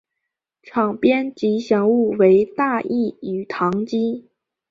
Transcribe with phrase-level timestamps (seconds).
[0.63, 4.27] 场边吉祥物为大义与唐基。